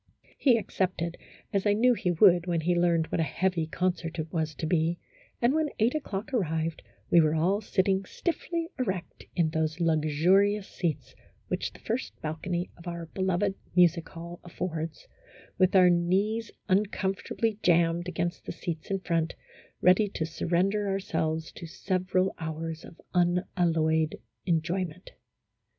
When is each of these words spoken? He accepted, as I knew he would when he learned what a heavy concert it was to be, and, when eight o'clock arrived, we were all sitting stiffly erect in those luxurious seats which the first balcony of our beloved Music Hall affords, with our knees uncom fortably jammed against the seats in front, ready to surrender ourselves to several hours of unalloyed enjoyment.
He 0.35 0.57
accepted, 0.57 1.15
as 1.53 1.67
I 1.67 1.73
knew 1.73 1.93
he 1.93 2.09
would 2.09 2.47
when 2.47 2.61
he 2.61 2.73
learned 2.73 3.05
what 3.11 3.19
a 3.19 3.23
heavy 3.23 3.67
concert 3.67 4.17
it 4.17 4.33
was 4.33 4.55
to 4.55 4.65
be, 4.65 4.97
and, 5.39 5.53
when 5.53 5.69
eight 5.77 5.93
o'clock 5.93 6.33
arrived, 6.33 6.81
we 7.11 7.21
were 7.21 7.35
all 7.35 7.61
sitting 7.61 8.05
stiffly 8.05 8.69
erect 8.79 9.25
in 9.35 9.51
those 9.51 9.79
luxurious 9.79 10.67
seats 10.67 11.13
which 11.49 11.71
the 11.71 11.79
first 11.79 12.19
balcony 12.19 12.71
of 12.77 12.87
our 12.87 13.05
beloved 13.13 13.53
Music 13.75 14.09
Hall 14.09 14.39
affords, 14.43 15.07
with 15.59 15.75
our 15.75 15.91
knees 15.91 16.49
uncom 16.67 17.13
fortably 17.15 17.59
jammed 17.61 18.07
against 18.07 18.45
the 18.47 18.51
seats 18.51 18.89
in 18.89 19.01
front, 19.01 19.35
ready 19.81 20.07
to 20.15 20.25
surrender 20.25 20.87
ourselves 20.89 21.51
to 21.51 21.67
several 21.67 22.33
hours 22.39 22.83
of 22.83 22.99
unalloyed 23.13 24.17
enjoyment. 24.47 25.11